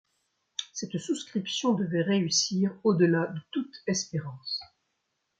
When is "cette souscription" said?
0.73-1.75